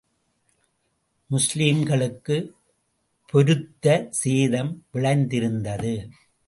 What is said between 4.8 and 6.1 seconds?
விளைந்திருந்தது.